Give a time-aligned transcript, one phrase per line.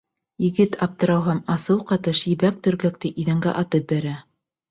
[0.43, 4.15] Егет аптырау һәм асыу ҡатыш ебәк төргәкте иҙәнгә атып бәрә.